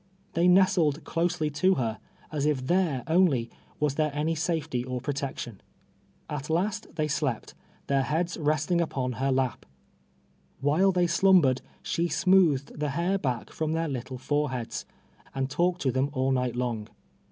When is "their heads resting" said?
7.85-8.79